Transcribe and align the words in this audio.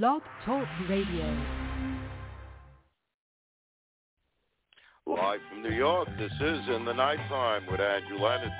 Blog 0.00 0.22
Talk 0.46 0.66
Radio. 0.88 1.36
Live 5.06 5.40
from 5.50 5.62
New 5.62 5.76
York, 5.76 6.08
this 6.16 6.32
is 6.32 6.60
In 6.74 6.86
the 6.86 6.94
Nighttime 6.94 7.66
with 7.70 7.78
Andrew 7.78 8.16
Leonard. 8.16 8.50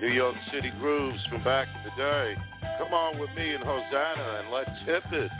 New 0.00 0.08
York 0.08 0.36
City 0.50 0.72
grooves 0.80 1.18
from 1.28 1.44
back 1.44 1.68
in 1.68 1.84
the 1.84 2.02
day. 2.02 2.34
Come 2.78 2.94
on 2.94 3.18
with 3.18 3.28
me 3.36 3.52
and 3.52 3.62
Hosanna 3.62 4.40
and 4.42 4.50
let's 4.50 4.70
hip 4.86 5.04
it. 5.12 5.30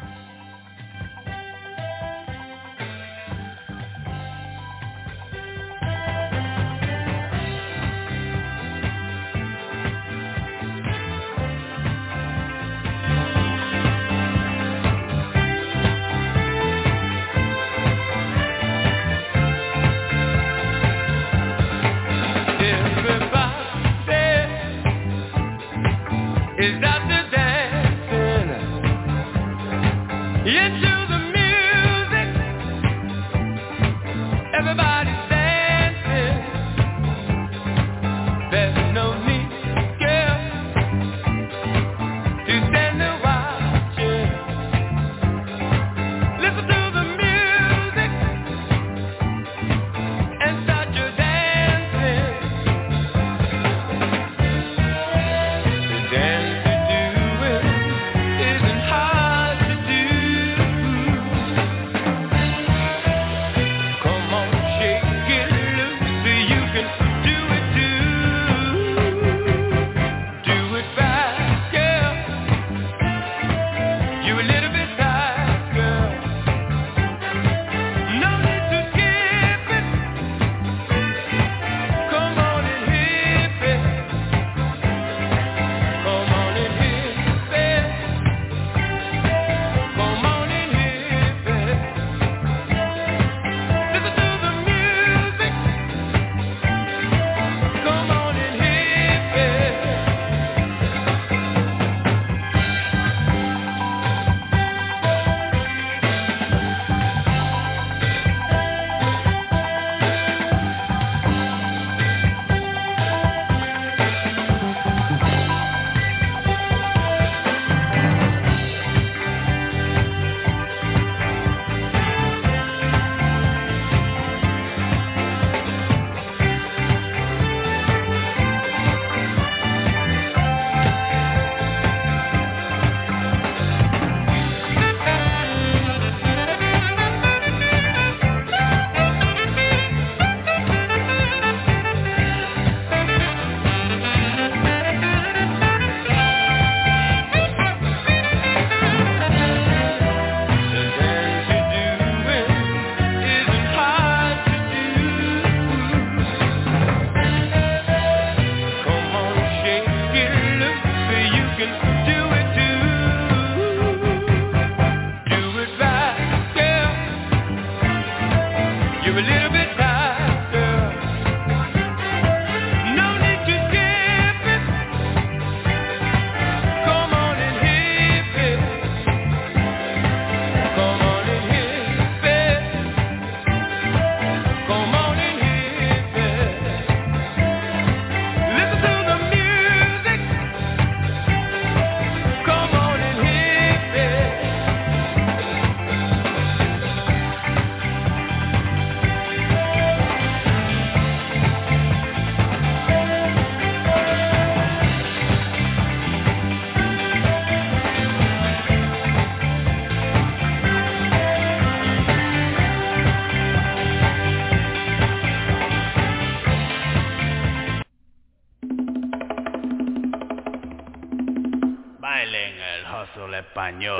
español. 223.70 223.99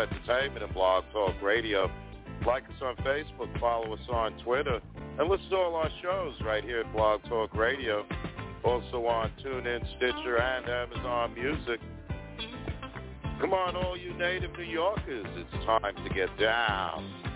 Entertainment 0.00 0.64
and 0.64 0.72
Blog 0.72 1.04
Talk 1.12 1.40
Radio. 1.42 1.90
Like 2.46 2.64
us 2.64 2.82
on 2.82 2.96
Facebook, 3.04 3.60
follow 3.60 3.92
us 3.92 4.00
on 4.10 4.32
Twitter, 4.44 4.80
and 5.18 5.28
listen 5.28 5.50
to 5.50 5.56
all 5.56 5.76
our 5.76 5.90
shows 6.02 6.34
right 6.42 6.64
here 6.64 6.80
at 6.80 6.92
Blog 6.94 7.22
Talk 7.24 7.54
Radio. 7.54 8.06
Also 8.64 9.06
on 9.06 9.30
TuneIn, 9.44 9.86
Stitcher, 9.96 10.40
and 10.40 10.66
Amazon 10.68 11.34
Music. 11.34 11.80
Come 13.40 13.52
on, 13.52 13.76
all 13.76 13.96
you 13.96 14.14
native 14.14 14.52
New 14.56 14.64
Yorkers, 14.64 15.26
it's 15.36 15.64
time 15.66 15.82
to 15.82 16.14
get 16.14 16.28
down. 16.38 17.29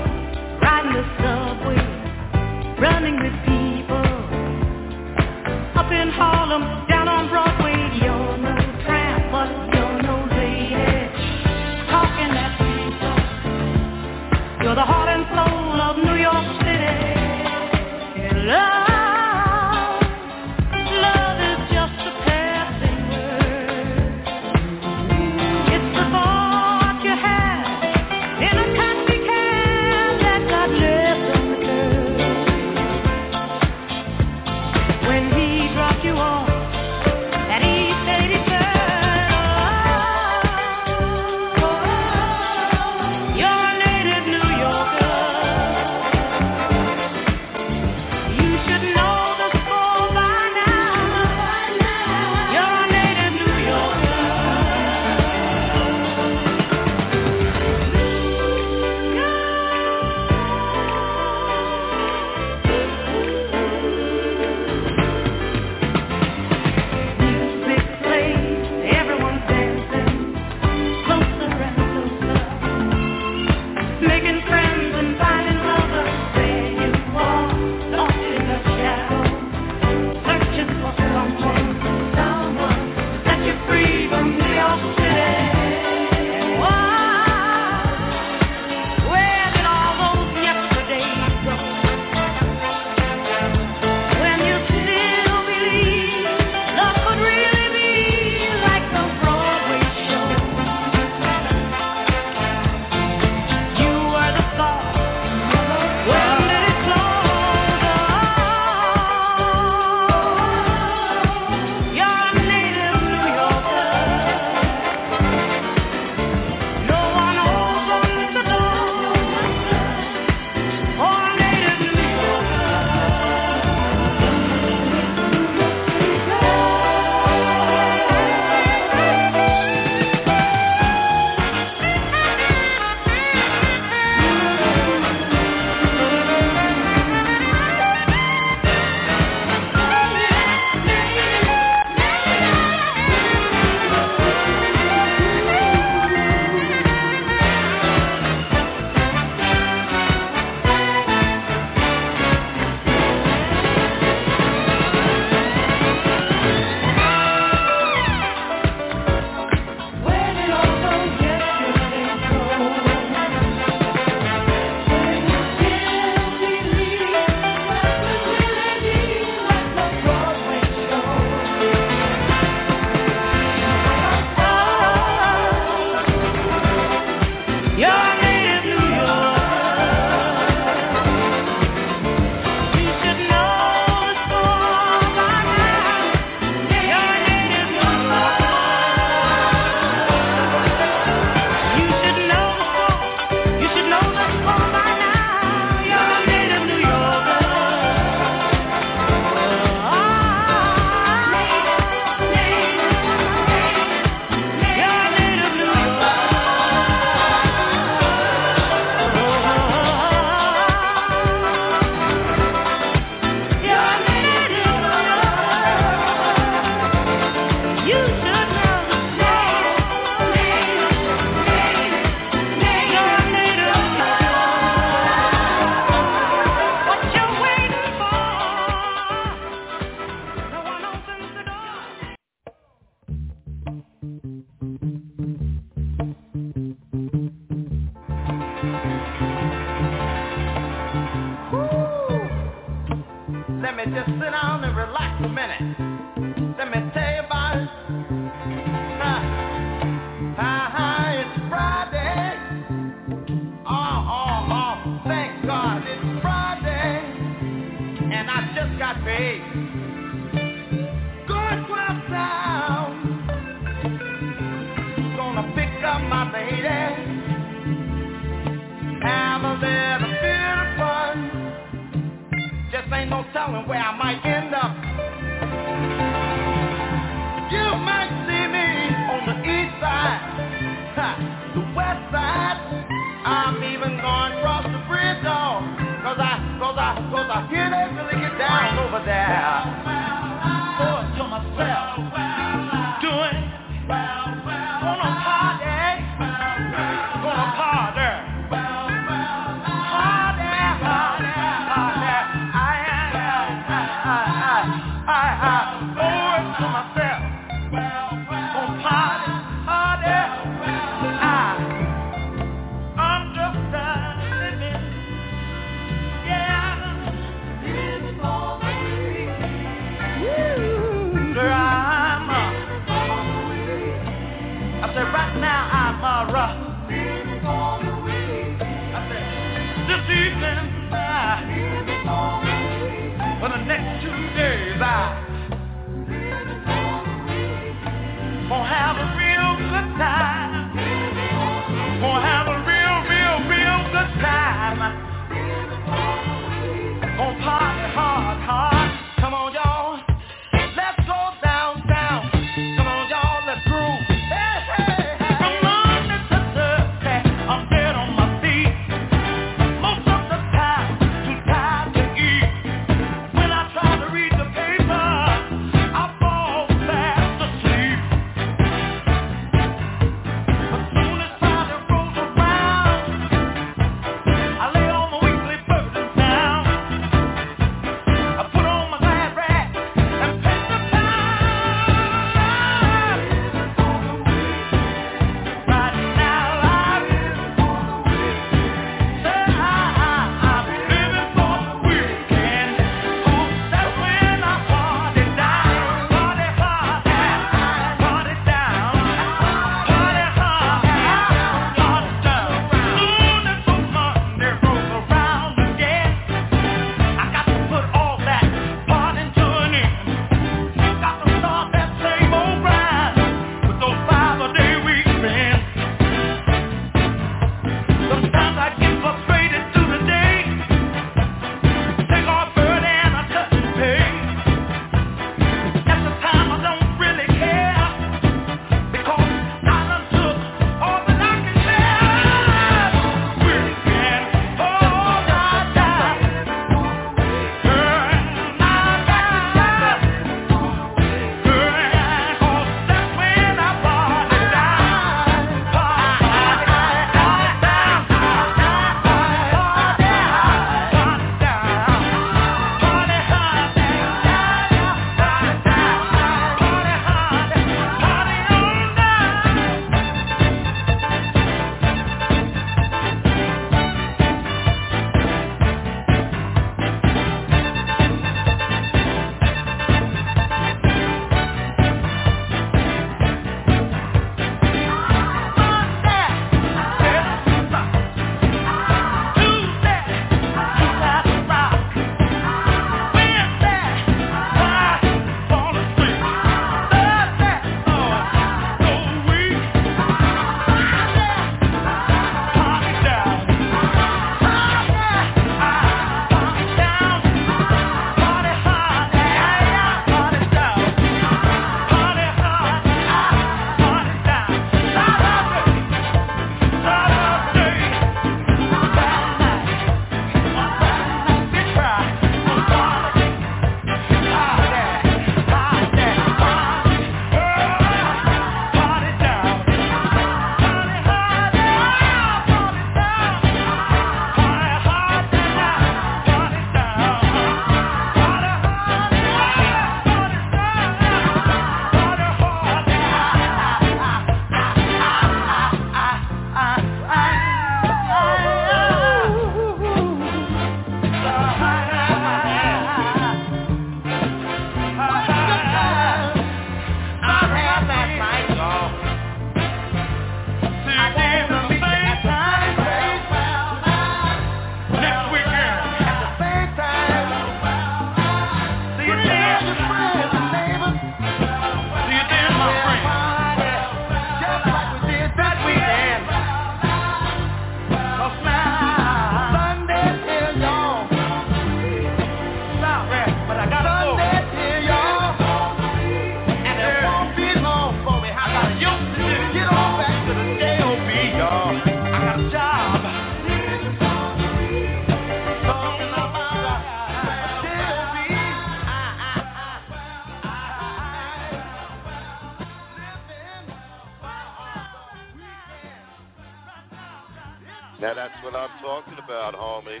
What 598.44 598.54
I'm 598.56 598.78
talking 598.82 599.16
about, 599.24 599.54
homie. 599.54 600.00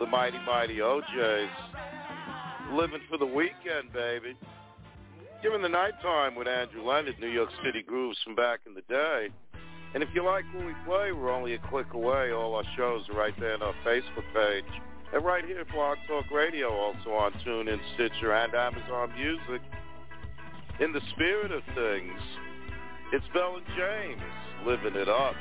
The 0.00 0.06
mighty, 0.06 0.38
mighty 0.44 0.82
O'Jays. 0.82 1.48
Living 2.72 2.98
for 3.08 3.16
the 3.16 3.26
weekend, 3.26 3.92
baby. 3.92 4.34
Given 5.40 5.62
the 5.62 5.68
nighttime 5.68 6.34
with 6.34 6.48
Andrew 6.48 6.82
Leonard, 6.82 7.14
New 7.20 7.28
York 7.30 7.50
City 7.64 7.80
grooves 7.86 8.18
from 8.24 8.34
back 8.34 8.58
in 8.66 8.74
the 8.74 8.82
day. 8.92 9.28
And 9.94 10.02
if 10.02 10.08
you 10.14 10.24
like 10.24 10.44
what 10.52 10.66
we 10.66 10.72
play, 10.84 11.12
we're 11.12 11.30
only 11.30 11.54
a 11.54 11.58
click 11.70 11.92
away. 11.92 12.32
All 12.32 12.56
our 12.56 12.64
shows 12.76 13.08
are 13.08 13.16
right 13.16 13.34
there 13.38 13.54
on 13.54 13.62
our 13.62 13.74
Facebook 13.86 14.26
page. 14.34 14.64
And 15.14 15.24
right 15.24 15.44
here 15.44 15.60
at 15.60 15.70
Blog 15.70 15.96
Talk 16.08 16.28
Radio, 16.32 16.70
also 16.70 17.10
on 17.10 17.32
TuneIn, 17.46 17.78
Stitcher, 17.94 18.34
and 18.34 18.52
Amazon 18.52 19.12
Music. 19.16 19.62
In 20.80 20.92
the 20.92 21.00
spirit 21.14 21.52
of 21.52 21.62
things, 21.76 22.20
it's 23.12 23.24
Bell 23.32 23.58
and 23.58 23.66
James 23.76 24.22
living 24.66 25.00
it 25.00 25.08
up. 25.08 25.36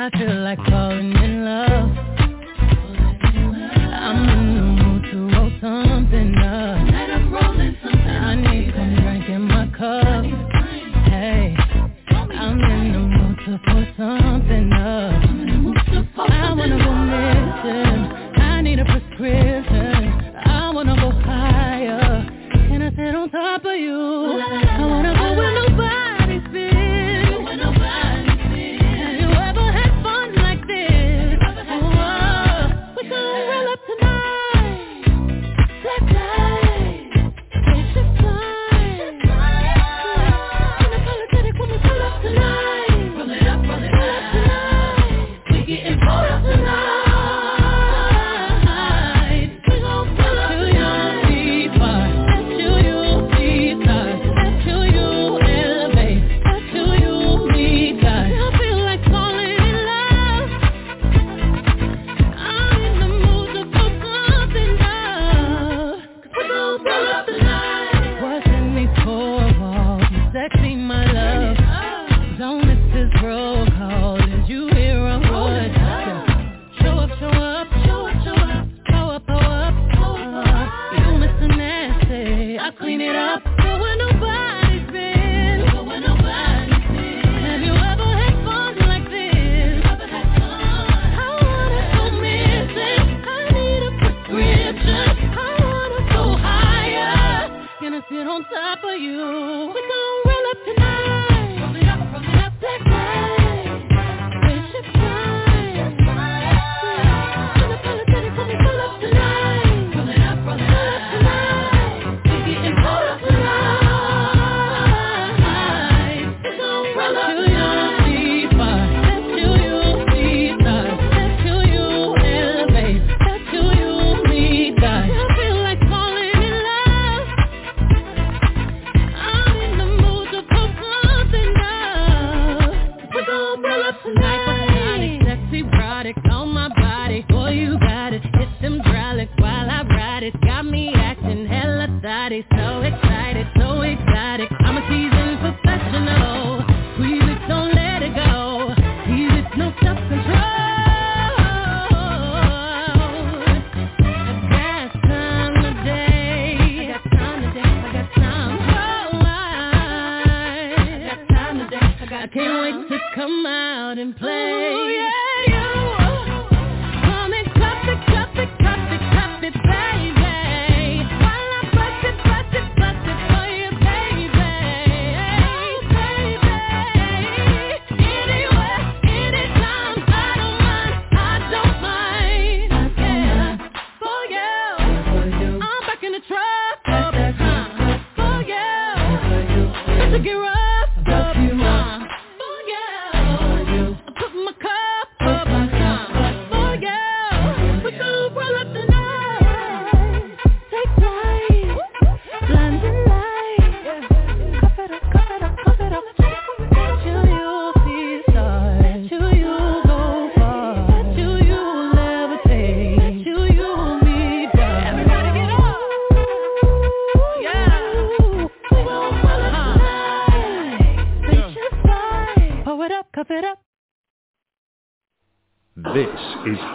I 0.00 0.10
feel 0.10 0.42
like 0.42 0.60
falling 0.70 1.12
in 1.12 1.27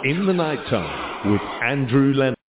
In 0.04 0.26
the 0.26 0.34
Nighttime 0.34 1.32
with 1.32 1.40
Andrew 1.62 2.12
Leonard. 2.12 2.43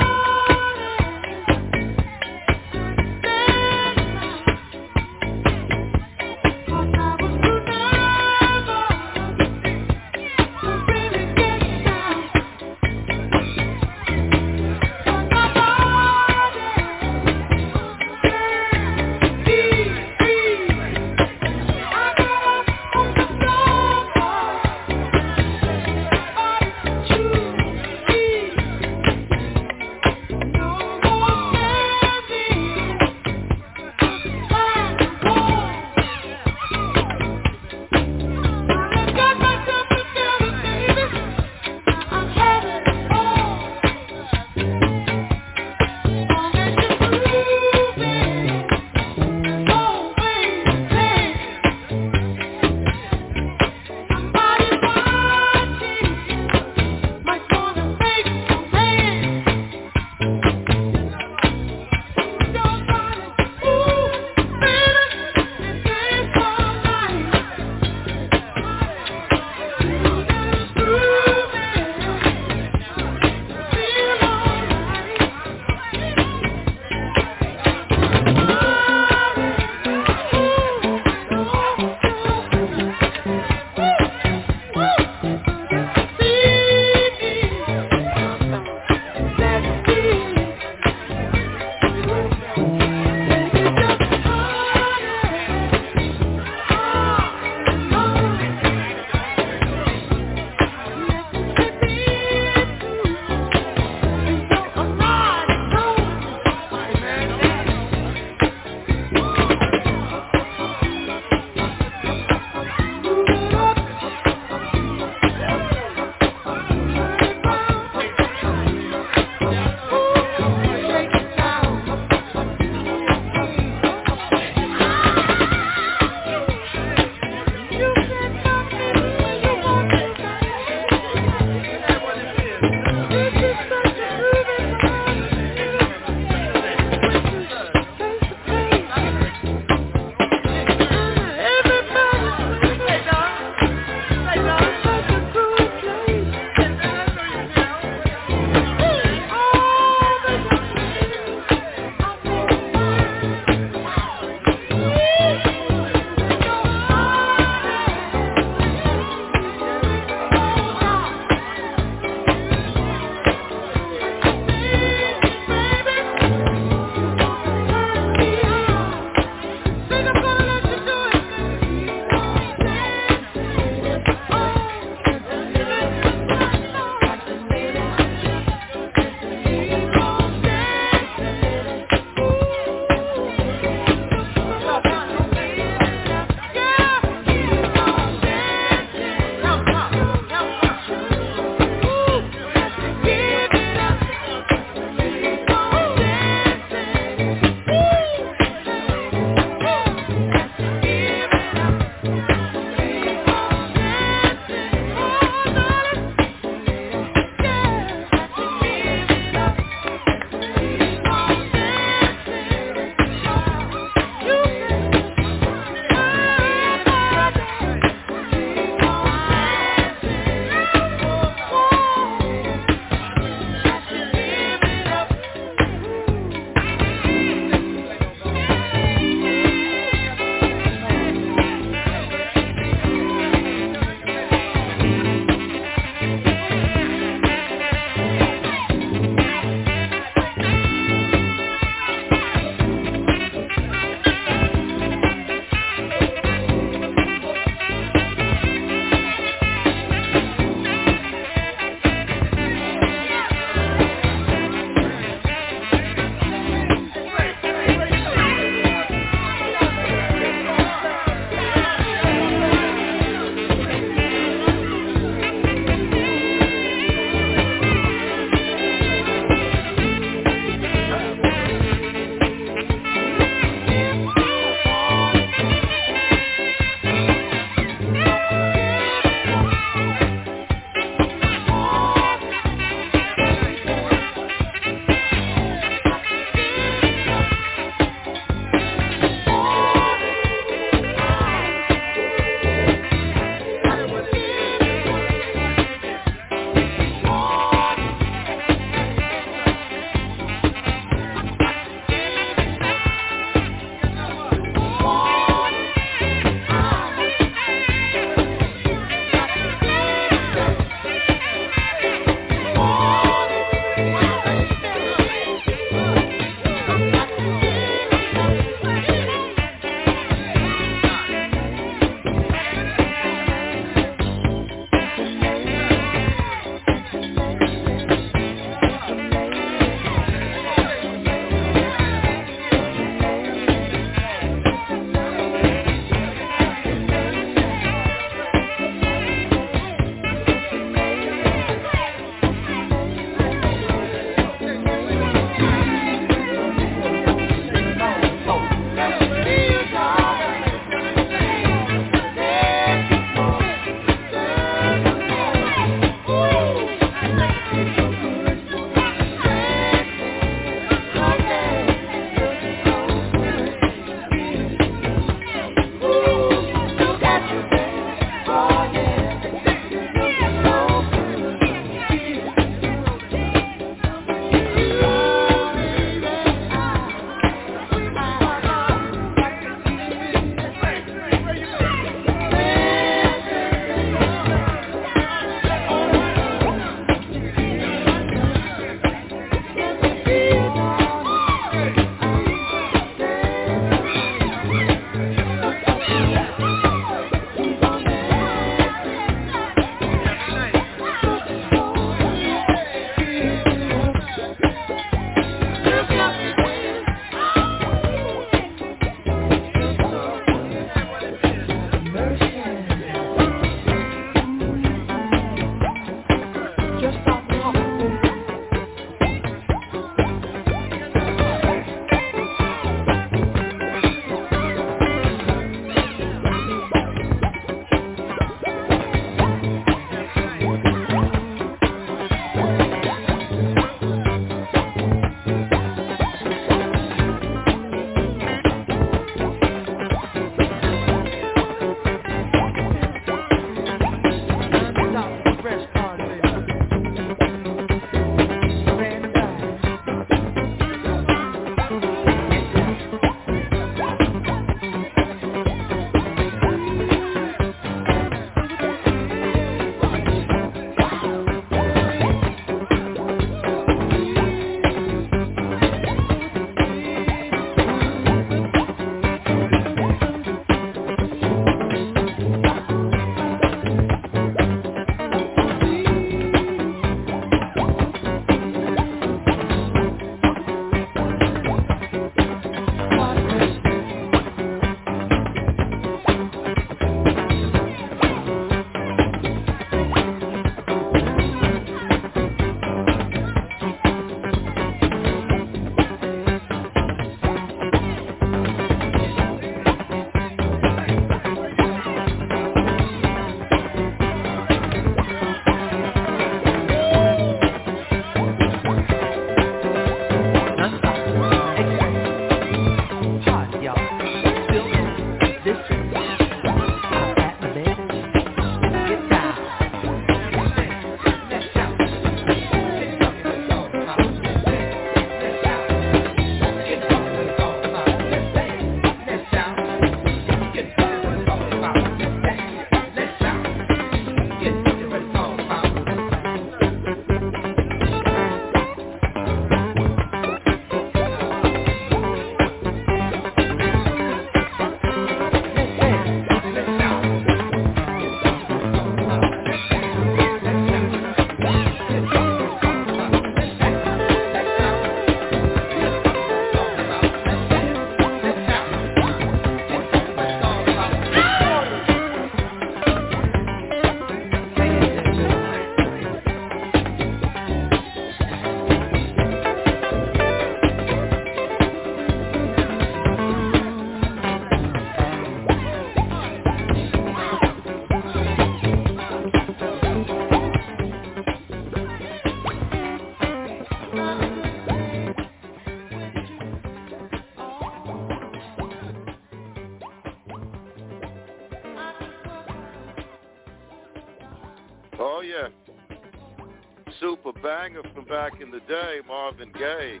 Marvin 599.40 599.58
Gaye, 599.58 600.00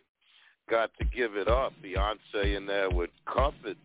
got 0.68 0.90
to 0.98 1.04
give 1.06 1.34
it 1.34 1.48
up. 1.48 1.72
Beyonce 1.82 2.56
in 2.56 2.66
there 2.66 2.90
with 2.90 3.08
Cuff 3.32 3.54
It. 3.64 3.78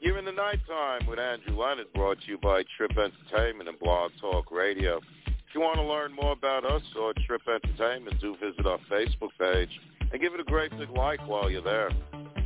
You're 0.00 0.18
in 0.18 0.24
the 0.24 0.32
nighttime 0.32 1.06
with 1.08 1.20
Andrew 1.20 1.56
Leonard, 1.56 1.92
brought 1.94 2.20
to 2.22 2.26
you 2.26 2.38
by 2.38 2.64
Trip 2.76 2.90
Entertainment 2.90 3.68
and 3.68 3.78
Blog 3.78 4.10
Talk 4.20 4.50
Radio. 4.50 4.98
If 5.26 5.54
you 5.54 5.60
want 5.60 5.76
to 5.76 5.84
learn 5.84 6.12
more 6.20 6.32
about 6.32 6.64
us 6.64 6.82
or 7.00 7.12
Trip 7.26 7.42
Entertainment, 7.46 8.20
do 8.20 8.36
visit 8.42 8.66
our 8.66 8.78
Facebook 8.90 9.30
page 9.38 9.70
and 10.10 10.20
give 10.20 10.34
it 10.34 10.40
a 10.40 10.44
great 10.44 10.76
big 10.76 10.90
like 10.90 11.20
while 11.28 11.48
you're 11.48 11.62
there. 11.62 11.90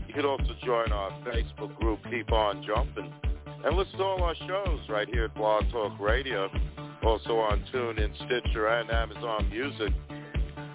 You 0.07 0.15
can 0.15 0.27
also 0.27 0.55
join 0.63 0.93
our 0.93 1.11
Facebook 1.25 1.75
group, 1.77 2.01
Keep 2.11 2.33
On 2.33 2.63
Jumping, 2.67 3.11
and 3.65 3.77
listen 3.77 3.97
to 3.97 4.05
all 4.05 4.23
our 4.23 4.37
shows 4.47 4.81
right 4.91 5.09
here 5.09 5.25
at 5.25 5.35
Blog 5.35 5.65
Talk 5.71 5.99
Radio, 5.99 6.51
also 7.03 7.39
on 7.39 7.65
TuneIn, 7.73 8.15
Stitcher, 8.27 8.69
and 8.69 8.91
Amazon 8.91 9.49
Music. 9.49 9.93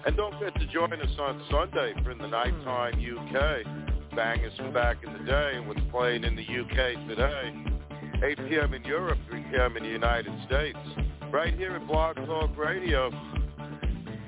And 0.08 0.16
don't 0.16 0.32
forget 0.38 0.58
to 0.58 0.66
join 0.68 0.90
us 0.94 1.18
on 1.18 1.44
Sunday 1.50 1.92
for 2.02 2.12
In 2.12 2.16
the 2.16 2.28
Nighttime 2.28 2.94
UK. 2.94 4.16
Bangers 4.16 4.54
from 4.56 4.72
back 4.72 4.96
in 5.06 5.12
the 5.12 5.18
day 5.18 5.52
and 5.56 5.68
what's 5.68 5.82
playing 5.90 6.24
in 6.24 6.34
the 6.34 6.40
UK 6.40 7.06
today. 7.06 7.52
8 8.24 8.48
p.m. 8.48 8.72
in 8.72 8.82
Europe, 8.84 9.18
3 9.28 9.42
p.m. 9.50 9.76
in 9.76 9.82
the 9.82 9.88
United 9.90 10.32
States. 10.46 10.78
Right 11.30 11.52
here 11.52 11.76
at 11.76 11.86
Blog 11.86 12.16
Talk 12.16 12.56
Radio. 12.56 13.10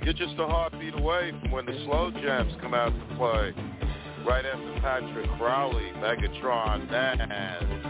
You're 0.05 0.13
just 0.13 0.35
a 0.39 0.47
heartbeat 0.47 0.99
away 1.01 1.33
from 1.41 1.51
when 1.51 1.65
the 1.65 1.83
slow 1.87 2.11
jams 2.11 2.53
come 2.61 2.75
out 2.75 2.93
to 2.93 3.17
play. 3.17 3.55
Right 4.27 4.45
after 4.45 4.81
Patrick 4.83 5.31
Cowley, 5.39 5.93
Megatron, 5.97 6.91
Naz. 6.91 7.90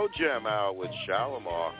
Slow 0.00 0.08
Jam 0.16 0.46
Hour 0.46 0.72
with 0.72 0.90
Shalimar. 1.06 1.72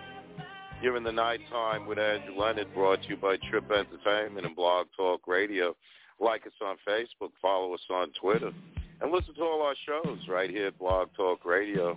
Here 0.82 0.94
in 0.98 1.02
the 1.02 1.10
nighttime 1.10 1.86
with 1.86 1.98
Andrew 1.98 2.38
Leonard, 2.38 2.66
brought 2.74 3.02
to 3.02 3.08
you 3.08 3.16
by 3.16 3.38
Trip 3.48 3.64
Entertainment 3.70 4.44
and 4.44 4.54
Blog 4.54 4.88
Talk 4.94 5.26
Radio. 5.26 5.74
Like 6.20 6.46
us 6.46 6.52
on 6.60 6.76
Facebook, 6.86 7.30
follow 7.40 7.72
us 7.72 7.80
on 7.88 8.12
Twitter, 8.20 8.50
and 9.00 9.10
listen 9.10 9.34
to 9.36 9.40
all 9.40 9.62
our 9.62 9.74
shows 9.86 10.18
right 10.28 10.50
here 10.50 10.66
at 10.66 10.78
Blog 10.78 11.08
Talk 11.16 11.46
Radio. 11.46 11.96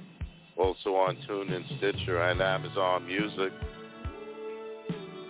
Also 0.57 0.95
on 0.95 1.17
TuneIn, 1.27 1.77
Stitcher, 1.77 2.21
and 2.21 2.41
Amazon 2.41 3.05
Music. 3.05 3.51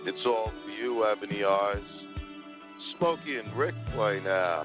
It's 0.06 0.24
all 0.24 0.52
for 0.64 0.70
you, 0.70 1.04
Ebony 1.10 1.42
Eyes. 1.42 1.82
Smokey 2.98 3.38
and 3.38 3.52
Rick 3.58 3.74
play 3.96 4.20
now. 4.20 4.64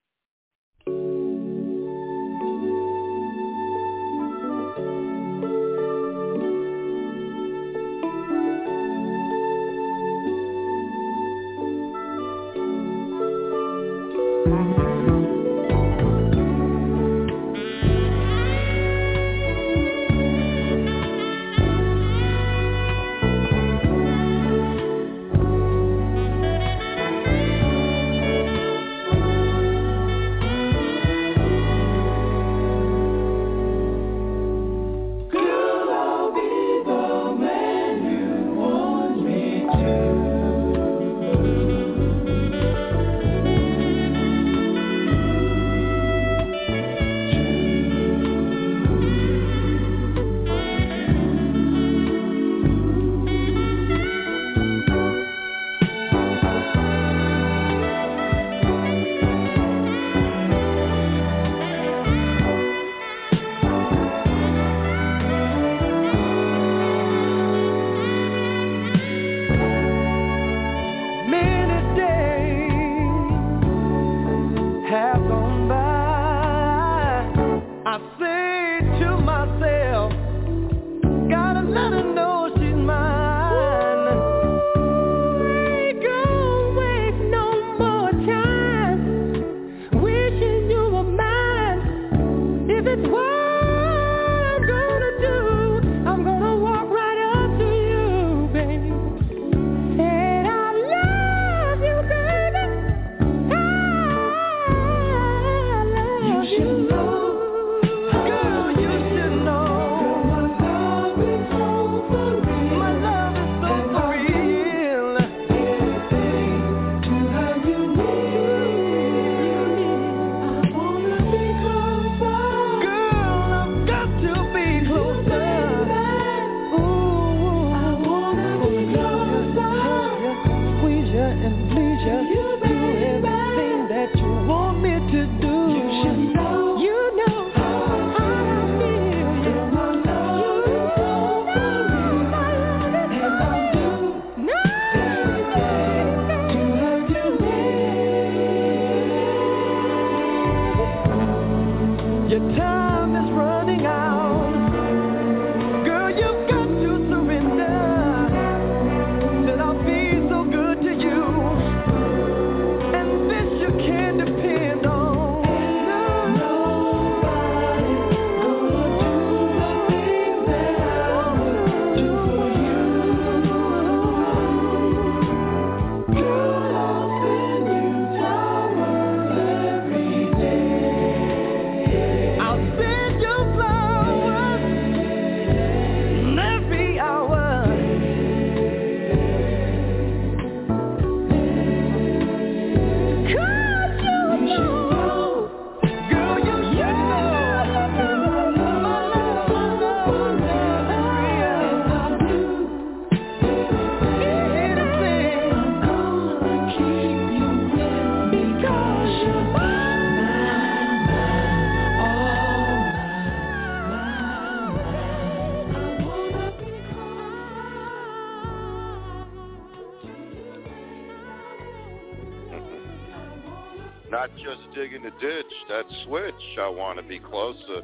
That 225.81 226.05
switch, 226.05 226.57
I 226.59 226.69
want 226.69 226.99
to 226.99 227.03
be 227.03 227.19
closer. 227.19 227.81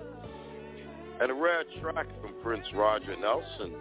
And 1.19 1.31
a 1.31 1.33
rare 1.33 1.63
track 1.81 2.07
from 2.21 2.33
Prince 2.43 2.65
Roger 2.75 3.15
Nelson, 3.19 3.73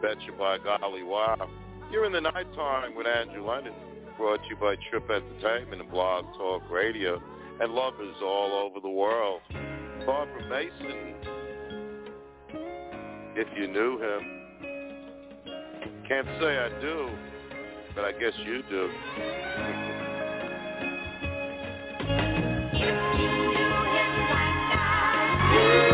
Betcha 0.00 0.32
by 0.38 0.58
Golly 0.58 1.02
Wow. 1.02 1.48
You're 1.90 2.04
in 2.06 2.12
the 2.12 2.20
nighttime 2.20 2.94
with 2.96 3.06
Andrew 3.06 3.44
Lennon. 3.44 3.74
brought 4.16 4.42
to 4.42 4.48
you 4.48 4.56
by 4.56 4.76
Trip 4.90 5.10
Entertainment 5.10 5.82
and 5.82 5.90
Blog 5.90 6.24
Talk 6.36 6.62
Radio 6.70 7.20
and 7.60 7.72
lovers 7.72 8.14
all 8.22 8.52
over 8.52 8.80
the 8.80 8.88
world. 8.88 9.40
Barbara 10.06 10.48
Mason, 10.48 11.14
if 13.34 13.48
you 13.56 13.66
knew 13.66 13.98
him. 13.98 14.30
Can't 16.06 16.28
say 16.40 16.58
I 16.58 16.68
do, 16.80 17.08
but 17.94 18.04
I 18.04 18.12
guess 18.12 18.34
you 18.44 18.62
do. 18.70 19.93
you. 25.54 25.93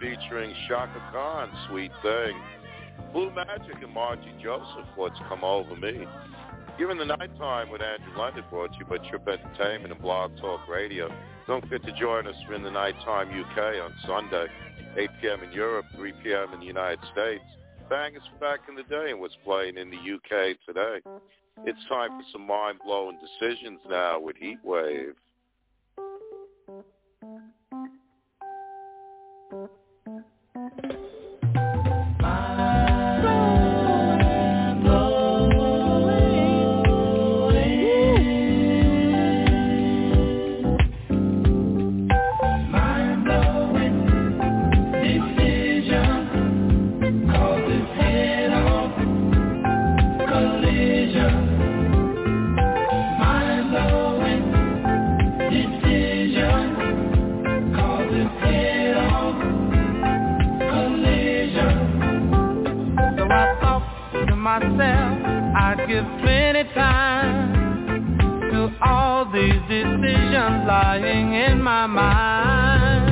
Featuring 0.00 0.54
Chaka 0.68 1.00
Khan, 1.12 1.50
Sweet 1.70 1.90
Thing. 2.02 2.38
Blue 3.12 3.30
Magic 3.34 3.82
and 3.82 3.92
Margie 3.94 4.34
Joseph, 4.42 4.84
What's 4.96 5.18
Come 5.28 5.44
Over 5.44 5.74
Me. 5.76 6.04
Given 6.78 6.98
the 6.98 7.06
nighttime 7.06 7.70
with 7.70 7.80
Andrew 7.80 8.18
London 8.18 8.44
brought 8.50 8.72
to 8.72 8.78
you 8.78 8.84
by 8.84 8.98
Trip 9.08 9.26
Entertainment 9.26 9.92
and 9.92 10.02
Blog 10.02 10.36
Talk 10.36 10.68
Radio. 10.68 11.10
Don't 11.46 11.62
forget 11.62 11.82
to 11.86 11.92
join 11.98 12.26
us 12.26 12.34
for 12.46 12.52
In 12.52 12.62
the 12.62 12.70
Nighttime 12.70 13.28
UK 13.28 13.82
on 13.82 13.94
Sunday, 14.06 14.46
8 14.96 15.10
p.m. 15.22 15.42
in 15.42 15.52
Europe, 15.52 15.86
3 15.96 16.12
p.m. 16.22 16.52
in 16.52 16.60
the 16.60 16.66
United 16.66 17.00
States. 17.10 17.44
Bangers 17.88 18.22
back 18.38 18.60
in 18.68 18.74
the 18.74 18.82
day 18.82 19.10
and 19.10 19.20
what's 19.20 19.36
playing 19.42 19.78
in 19.78 19.90
the 19.90 19.96
UK 19.96 20.56
today. 20.66 21.00
It's 21.64 21.88
time 21.88 22.10
for 22.10 22.24
some 22.30 22.46
mind-blowing 22.46 23.18
decisions 23.20 23.80
now 23.88 24.20
with 24.20 24.36
Heatwave. 24.36 25.14
Mind 29.50 29.68
blowing. 30.04 31.07
Myself 64.60 65.18
I'd 65.56 65.86
give 65.88 66.04
plenty 66.22 66.64
time 66.74 68.50
To 68.50 68.70
all 68.82 69.24
these 69.32 69.60
decisions 69.68 70.66
lying 70.66 71.32
in 71.34 71.62
my 71.62 71.86
mind. 71.86 73.06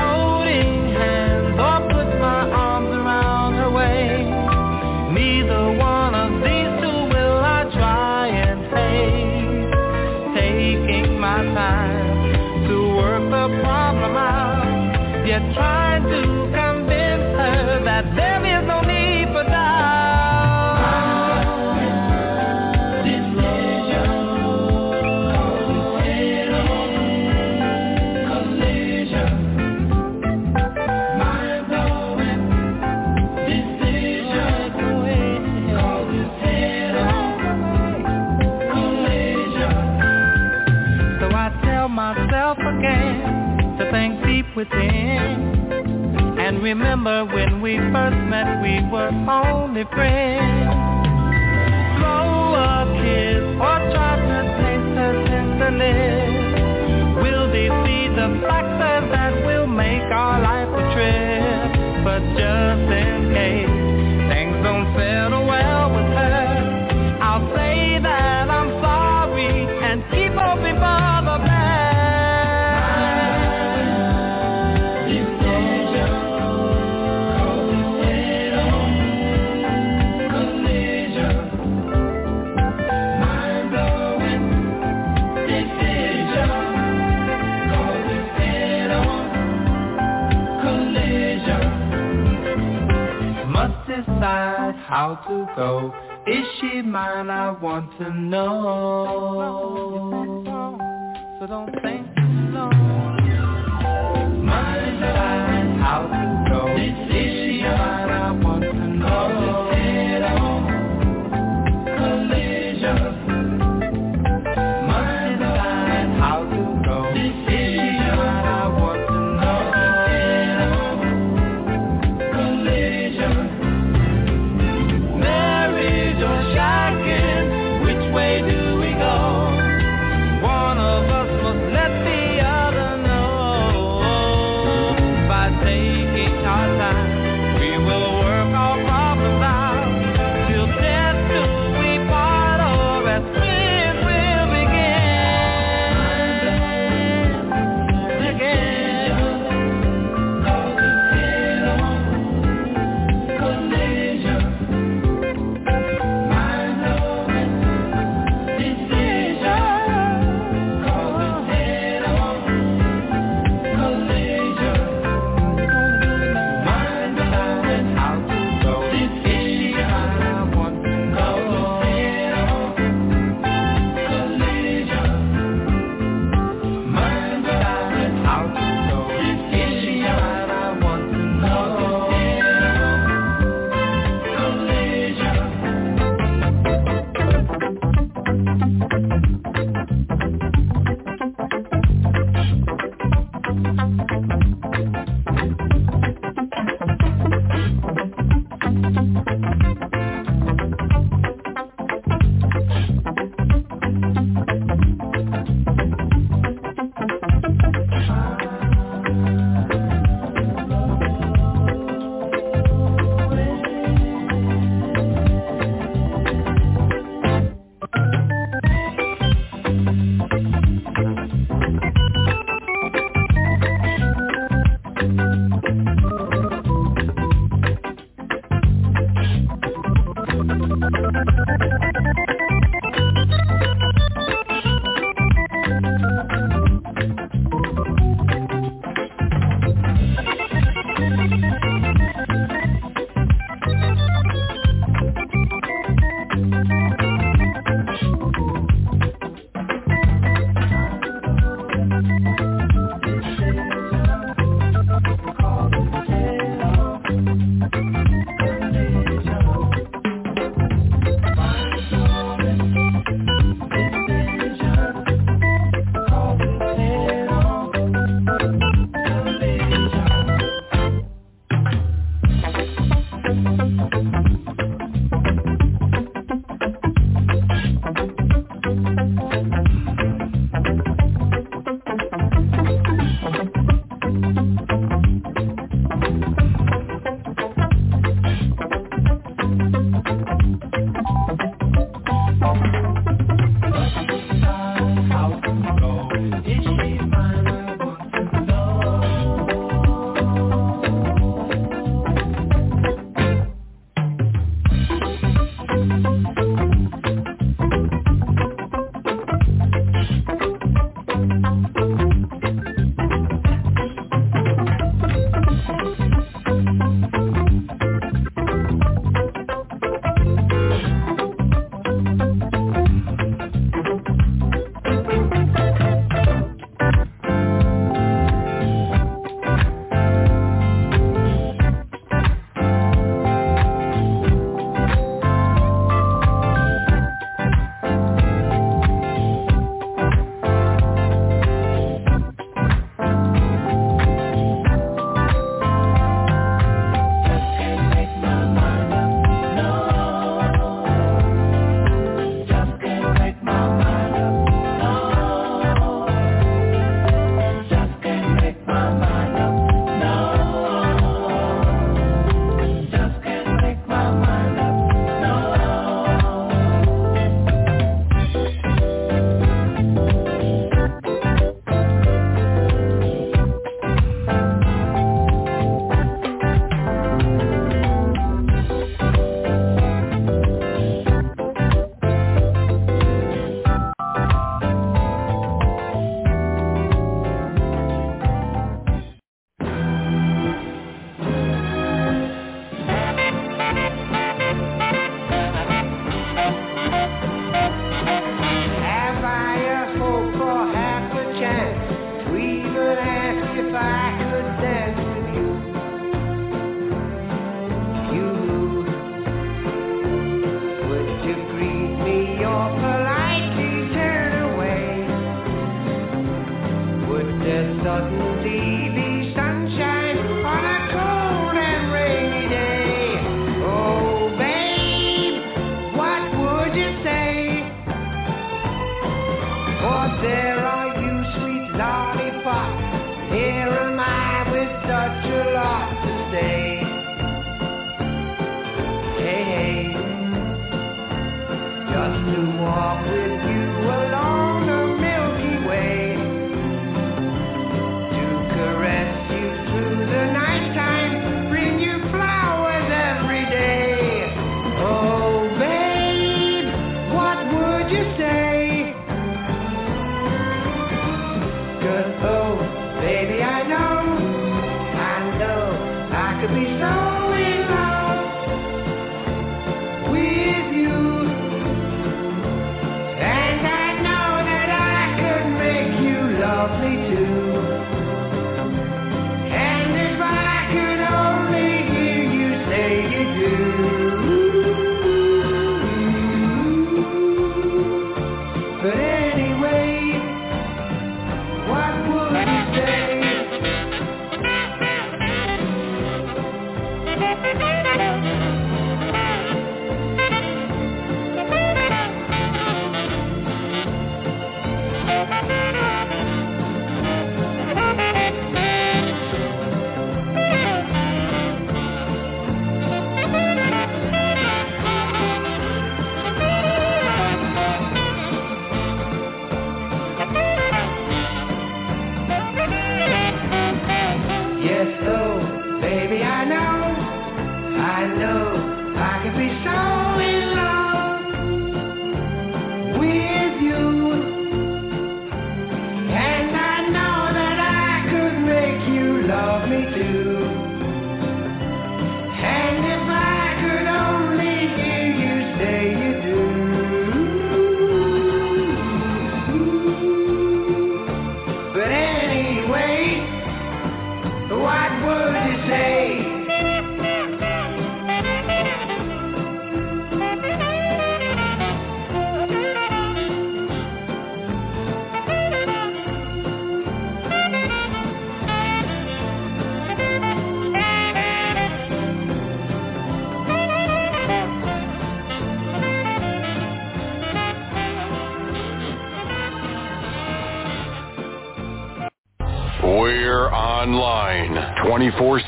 Holding 0.00 0.92
hands 0.92 1.56
or 1.58 1.78
put 1.88 2.08
my 2.20 2.42
arms 2.50 2.88
around 2.88 3.54
her 3.54 3.70
waist. 3.70 5.14
Neither 5.16 5.72
one 5.78 6.14
of 6.14 6.30
these 6.44 6.72
two 6.82 7.00
will 7.12 7.38
I 7.40 7.60
try 7.72 8.28
and 8.28 8.60
take. 8.76 10.36
Taking 10.36 11.18
my 11.18 11.40
time 11.54 12.68
to 12.68 12.76
work 12.96 13.24
the 13.36 13.46
problem 13.62 14.16
out. 14.16 15.26
Yet 15.26 15.42
trying 15.54 16.04
to 16.04 16.22
convince 16.52 17.28
her 17.40 17.80
that 17.84 18.04
there 18.16 18.44
is 18.46 18.51
within 44.62 46.38
and 46.38 46.62
remember 46.62 47.24
when 47.24 47.60
we 47.60 47.76
first 47.78 48.16
met 48.30 48.62
we 48.62 48.74
were 48.90 49.10
only 49.28 49.84
friends. 49.90 50.70
Blow 51.98 52.54
a 52.54 52.86
kiss 53.02 53.42
or 53.58 53.78
try 53.92 54.14
to 54.28 54.38
taste 54.62 54.94
her 54.98 55.14
tenderness 55.26 56.42
Will 57.22 57.46
they 57.50 57.68
be 57.86 58.08
the 58.14 58.28
factors 58.46 59.10
that 59.10 59.44
will 59.46 59.66
make 59.66 60.02
our 60.02 60.40
life 60.40 60.68
a 60.68 60.82
trip. 60.94 62.04
But 62.04 62.22
just 62.38 62.88
in 63.02 63.34
case 63.34 63.81
how 94.92 95.14
to 95.26 95.48
go. 95.56 95.90
Is 96.26 96.44
she 96.60 96.82
mine? 96.82 97.30
I 97.30 97.52
want 97.52 97.90
to 97.96 98.12
know. 98.12 99.48
So 101.40 101.46
don't 101.46 101.72
think 101.80 102.14
too 102.14 102.52
long. 102.52 103.16
Must 104.44 104.84
decide 104.84 105.80
how 105.80 106.02
to 106.12 106.44
go. 106.50 106.60
Is 106.76 106.94
she 107.08 107.62
mine? 107.62 108.10
I 108.10 108.32
want 108.32 108.61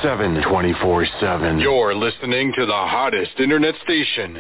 24-7. 0.05 0.43
24-7. 0.44 1.62
You're 1.62 1.94
listening 1.94 2.52
to 2.56 2.66
the 2.66 2.72
hottest 2.72 3.40
internet 3.40 3.74
station. 3.82 4.34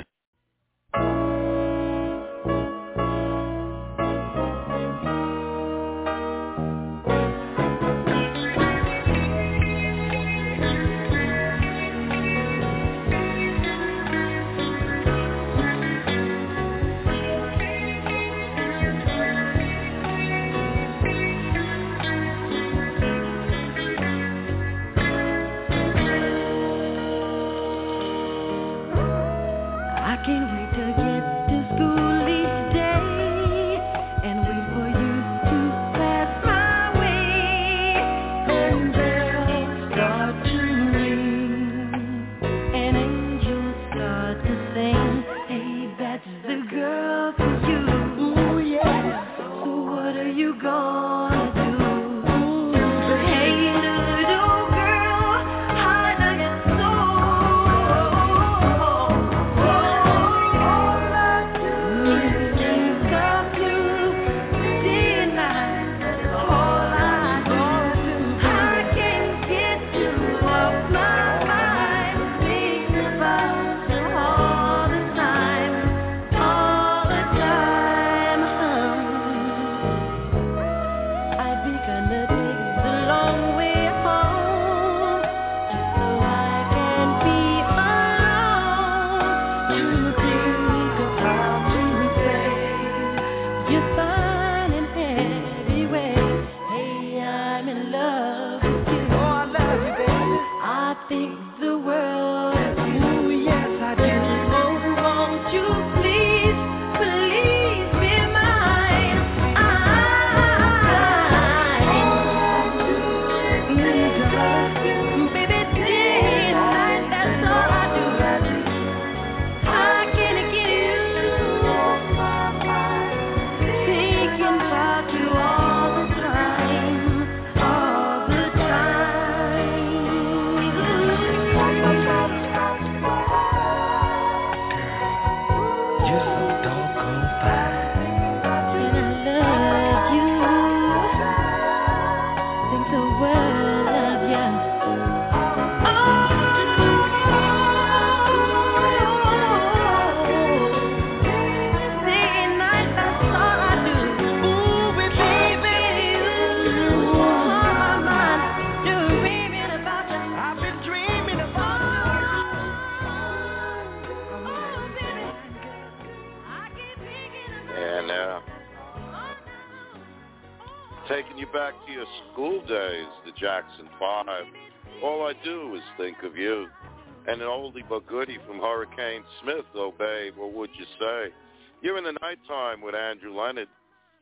And 177.34 177.42
an 177.42 177.48
oldie 177.48 177.82
but 177.88 178.06
goodie 178.06 178.38
from 178.46 178.60
Hurricane 178.60 179.24
Smith, 179.42 179.64
oh 179.74 179.92
babe, 179.98 180.34
what 180.36 180.54
would 180.54 180.70
you 180.78 180.84
say? 181.00 181.34
You're 181.82 181.98
in 181.98 182.04
the 182.04 182.12
nighttime 182.22 182.80
with 182.80 182.94
Andrew 182.94 183.34
Leonard, 183.34 183.66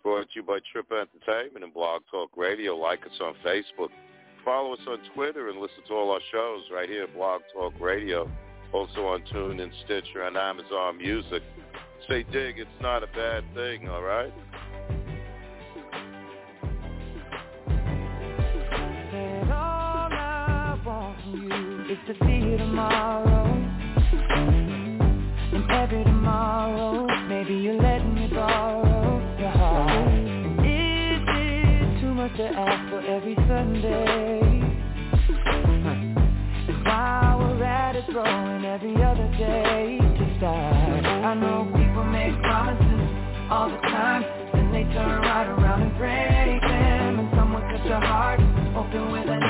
brought 0.02 0.22
to 0.22 0.36
you 0.36 0.42
by 0.42 0.60
Trip 0.72 0.86
Entertainment 0.90 1.62
and 1.62 1.74
Blog 1.74 2.00
Talk 2.10 2.30
Radio. 2.38 2.74
Like 2.74 3.04
us 3.04 3.12
on 3.20 3.34
Facebook. 3.44 3.90
Follow 4.46 4.72
us 4.72 4.80
on 4.88 4.96
Twitter 5.14 5.50
and 5.50 5.60
listen 5.60 5.84
to 5.88 5.92
all 5.92 6.10
our 6.10 6.22
shows 6.32 6.62
right 6.72 6.88
here 6.88 7.02
at 7.02 7.12
Blog 7.12 7.42
Talk 7.52 7.74
Radio. 7.78 8.30
Also 8.72 9.04
on 9.04 9.20
TuneIn, 9.30 9.70
Stitcher, 9.84 10.22
and 10.22 10.38
Amazon 10.38 10.96
Music. 10.96 11.42
Say 12.08 12.22
dig, 12.32 12.58
it's 12.58 12.70
not 12.80 13.02
a 13.02 13.08
bad 13.08 13.44
thing, 13.54 13.90
all 13.90 14.00
right? 14.00 14.32
You 21.34 21.71
is 21.92 21.98
to 22.06 22.14
see 22.24 22.36
you 22.36 22.56
tomorrow. 22.56 23.44
And 25.52 25.70
every 25.70 26.02
tomorrow, 26.04 27.06
maybe 27.28 27.52
you're 27.52 27.82
letting 27.82 28.14
me 28.14 28.28
borrow 28.28 29.20
your 29.38 29.50
heart. 29.50 30.08
Is 30.64 31.20
it 31.28 32.00
too 32.00 32.14
much 32.14 32.34
to 32.38 32.44
ask 32.44 32.88
for 32.88 33.00
every 33.02 33.34
Sunday? 33.46 34.40
And 36.68 36.84
while 36.86 37.38
we're 37.40 37.62
at 37.62 37.96
it, 37.96 38.04
throwing 38.10 38.64
every 38.64 38.96
other 38.96 39.28
day 39.36 39.98
to 40.00 40.36
start. 40.38 41.04
I 41.04 41.34
know 41.34 41.70
people 41.76 42.04
make 42.04 42.40
promises 42.40 43.04
all 43.50 43.68
the 43.68 43.76
time, 43.92 44.24
then 44.54 44.72
they 44.72 44.84
turn 44.94 45.20
right 45.20 45.46
around 45.46 45.82
and 45.82 45.98
break 45.98 46.62
them. 46.62 47.18
And 47.20 47.28
someone 47.36 47.62
cut 47.68 47.84
your 47.84 48.00
heart 48.00 48.40
open 48.80 49.12
with 49.12 49.28
a 49.28 49.41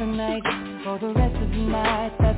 every 0.00 0.06
other 0.06 0.16
night 0.16 0.42
for 0.84 0.98
the 0.98 1.12
rest 1.12 1.34
of 1.36 1.50
the 1.50 1.56
night 1.56 2.12
that. 2.18 2.34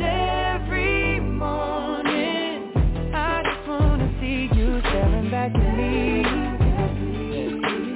Every 0.00 1.20
morning 1.20 2.72
I 3.14 3.42
just 3.44 3.68
wanna 3.68 4.08
see 4.20 4.48
you 4.56 4.80
staring 4.80 5.30
back 5.30 5.54
at 5.54 5.76
me. 5.76 6.24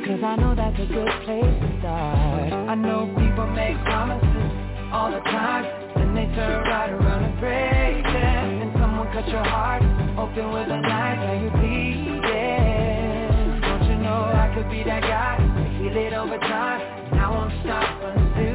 Cause 0.07 0.23
I 0.23 0.37
know 0.37 0.55
that's 0.55 0.79
a 0.79 0.87
good 0.87 1.13
place 1.25 1.61
to 1.61 1.79
start. 1.81 2.53
I 2.53 2.75
know 2.75 3.07
people 3.17 3.47
make 3.49 3.77
promises 3.85 4.53
all 4.93 5.11
the 5.11 5.21
time, 5.21 5.65
then 5.97 6.15
they 6.15 6.27
turn 6.37 6.63
right 6.65 6.91
around 6.91 7.25
and 7.25 7.41
break 7.41 8.05
them. 8.05 8.63
And 8.63 8.73
someone 8.81 9.09
cut 9.13 9.27
your 9.29 9.45
heart 9.45 9.83
open 10.19 10.53
with 10.53 10.69
a 10.69 10.81
knife, 10.81 11.19
and 11.19 11.45
you 11.45 11.51
bleeding. 11.51 12.21
Don't 13.61 13.85
you 13.89 13.97
know 13.97 14.29
I 14.29 14.53
could 14.55 14.71
be 14.71 14.85
that 14.85 15.03
guy? 15.03 15.39
Feel 15.79 15.97
it 15.97 16.13
over 16.13 16.39
time, 16.39 16.81
won't 17.35 17.53
stop 17.65 18.01
until 18.17 18.54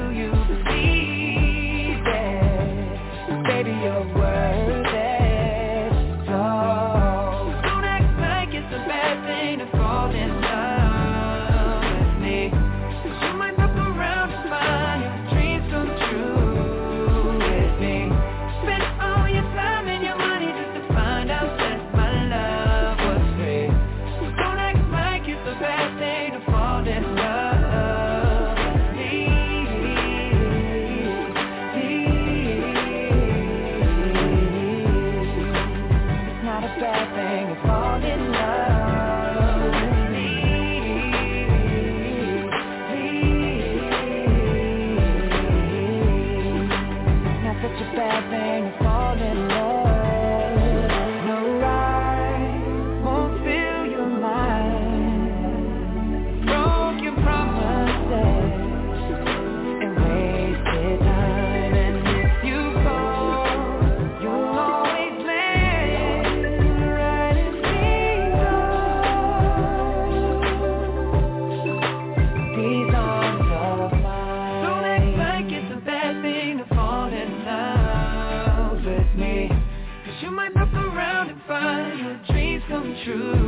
true 83.09 83.38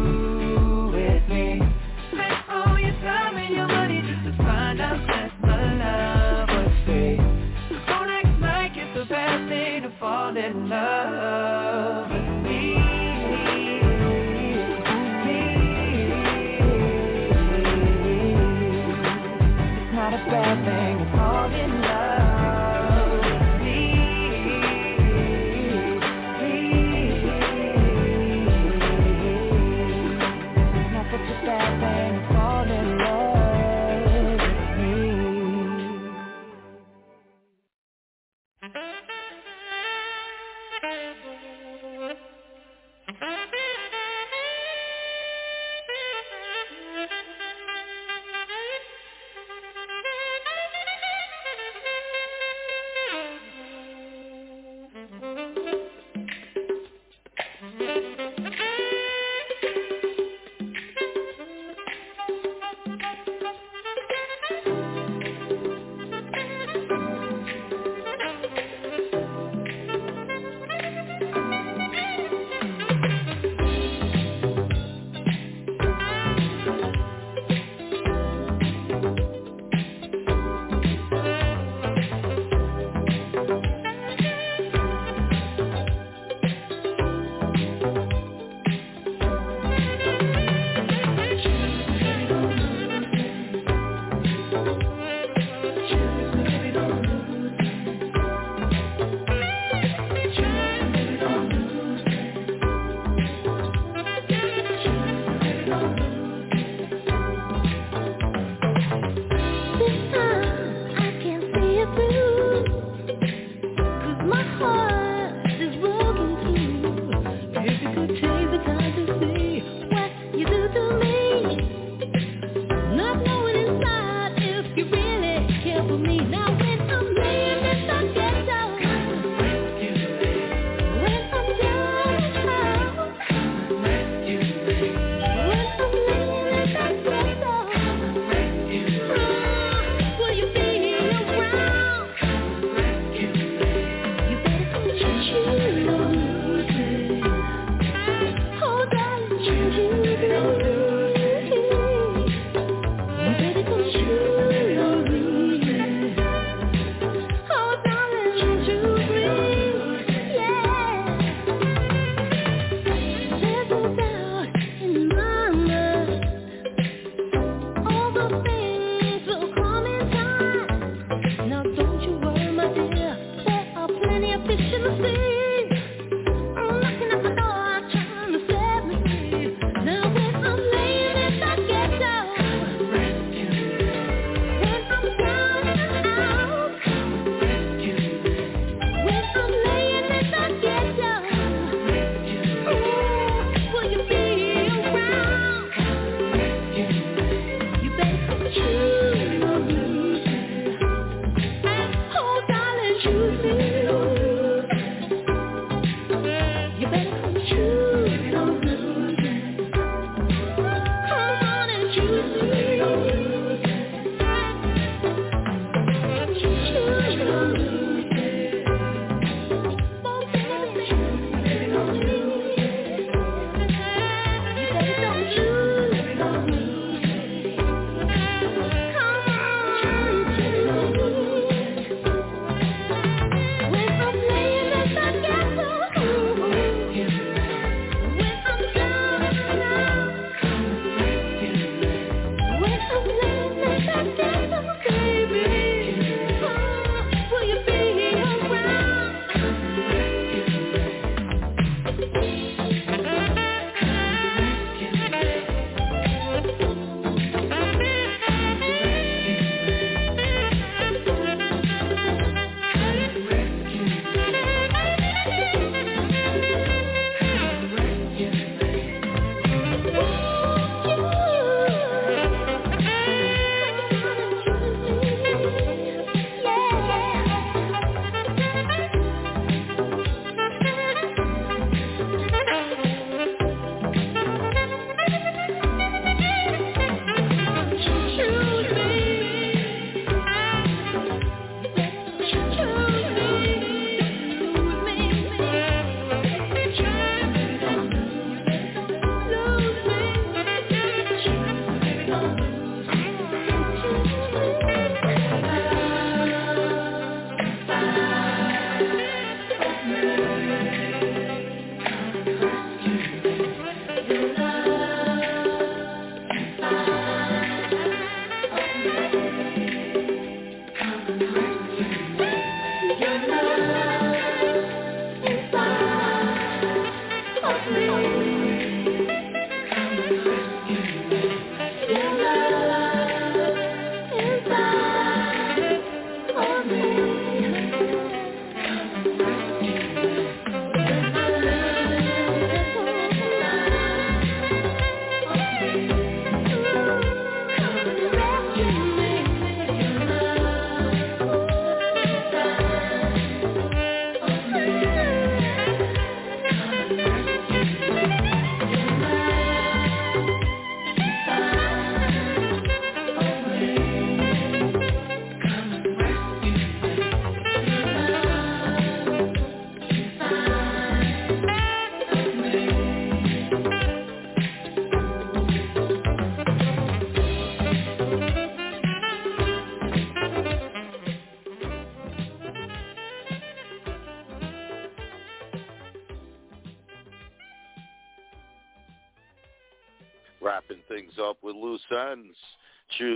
Make 321.20 321.61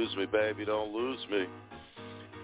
Choose 0.06 0.18
me, 0.18 0.26
baby, 0.26 0.66
don't 0.66 0.94
lose 0.94 1.20
me. 1.32 1.46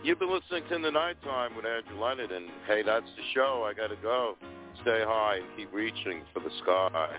You've 0.04 0.18
been 0.18 0.32
listening 0.32 0.64
to 0.70 0.80
The 0.80 0.90
Nighttime 0.90 1.56
with 1.56 1.66
Andrew 1.66 2.02
Leonard, 2.02 2.32
and 2.32 2.50
hey, 2.66 2.82
that's 2.82 3.06
the 3.06 3.22
show. 3.36 3.68
I 3.70 3.74
got 3.74 3.88
to 3.88 4.02
go. 4.02 4.36
Stay 4.82 5.04
high 5.06 5.38
and 5.38 5.46
keep 5.56 5.72
reaching 5.72 6.24
for 6.34 6.40
the 6.40 6.50
sky. 6.64 7.18